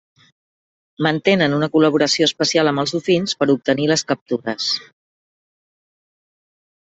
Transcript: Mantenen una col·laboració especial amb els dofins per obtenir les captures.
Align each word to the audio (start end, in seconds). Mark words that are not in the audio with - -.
Mantenen 1.07 1.55
una 1.57 1.67
col·laboració 1.75 2.29
especial 2.29 2.71
amb 2.71 2.83
els 2.83 2.93
dofins 2.95 3.35
per 3.41 3.49
obtenir 3.57 3.85
les 3.93 4.05
captures. 4.13 4.73